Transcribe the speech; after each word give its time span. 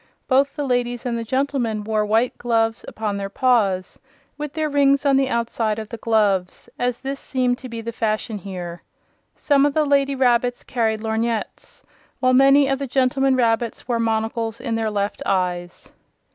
Both 0.27 0.55
the 0.55 0.65
ladies 0.65 1.05
and 1.05 1.15
the 1.15 1.23
gentlemen 1.23 1.83
wore 1.83 2.03
white 2.03 2.35
gloves 2.39 2.83
upon 2.87 3.17
their 3.17 3.29
paws, 3.29 3.99
with 4.35 4.51
their 4.53 4.67
rings 4.67 5.05
on 5.05 5.15
the 5.15 5.29
outside 5.29 5.77
of 5.77 5.89
the 5.89 5.97
gloves, 5.97 6.67
as 6.79 6.99
this 7.01 7.19
seemed 7.19 7.59
to 7.59 7.69
be 7.69 7.81
the 7.81 7.91
fashion 7.91 8.39
here. 8.39 8.81
Some 9.35 9.63
of 9.63 9.75
the 9.75 9.85
lady 9.85 10.15
rabbits 10.15 10.63
carried 10.63 11.01
lorgnettes, 11.01 11.83
while 12.19 12.33
many 12.33 12.67
of 12.67 12.79
the 12.79 12.87
gentlemen 12.87 13.35
rabbits 13.35 13.87
wore 13.87 13.99
monocles 13.99 14.59
in 14.59 14.73
their 14.73 14.89
left 14.89 15.21
eyes. 15.23 15.91